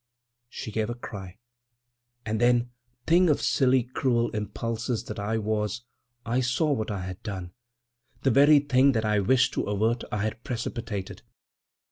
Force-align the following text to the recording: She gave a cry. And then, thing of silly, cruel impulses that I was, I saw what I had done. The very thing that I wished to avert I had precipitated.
She 0.49 0.71
gave 0.71 0.89
a 0.89 0.95
cry. 0.95 1.37
And 2.25 2.41
then, 2.41 2.71
thing 3.05 3.29
of 3.29 3.39
silly, 3.39 3.83
cruel 3.83 4.31
impulses 4.31 5.03
that 5.03 5.19
I 5.19 5.37
was, 5.37 5.83
I 6.25 6.39
saw 6.39 6.71
what 6.71 6.89
I 6.89 7.01
had 7.01 7.21
done. 7.21 7.51
The 8.23 8.31
very 8.31 8.57
thing 8.57 8.93
that 8.93 9.05
I 9.05 9.19
wished 9.19 9.53
to 9.53 9.65
avert 9.69 10.03
I 10.11 10.23
had 10.23 10.43
precipitated. 10.43 11.21